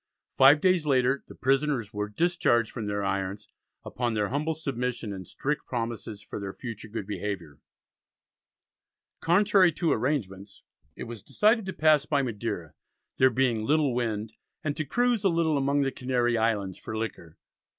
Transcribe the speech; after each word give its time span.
Five 0.35 0.61
days 0.61 0.87
later 0.87 1.23
the 1.27 1.35
prisoners 1.35 1.93
were 1.93 2.09
"discharged 2.09 2.71
from 2.71 2.87
their 2.87 3.03
irons," 3.03 3.47
upon 3.85 4.15
their 4.15 4.29
humble 4.29 4.55
submission 4.55 5.13
and 5.13 5.27
strict 5.27 5.67
promises 5.67 6.23
for 6.23 6.39
their 6.39 6.55
future 6.55 6.87
good 6.87 7.05
behaviour. 7.05 7.59
Contrary 9.19 9.71
to 9.73 9.91
arrangements 9.91 10.63
it 10.95 11.03
was 11.03 11.21
decided 11.21 11.67
to 11.67 11.73
pass 11.73 12.07
by 12.07 12.23
Madeira, 12.23 12.73
there 13.17 13.29
being 13.29 13.63
"little 13.63 13.93
wind," 13.93 14.33
and 14.63 14.75
to 14.75 14.85
"cruise 14.85 15.23
a 15.23 15.29
little 15.29 15.55
among 15.55 15.81
the 15.83 15.91
Canary 15.91 16.35
Islands 16.35 16.79
for 16.79 16.97
liquor." 16.97 17.37